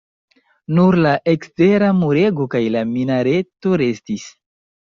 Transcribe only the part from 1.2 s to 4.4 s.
ekstera murego kaj la minareto restis.